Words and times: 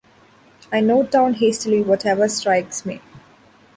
I 0.73 0.79
note 0.79 1.11
down 1.11 1.35
hastily 1.35 1.83
whatever 1.83 2.27
strikes 2.27 2.87
me. 2.87 3.01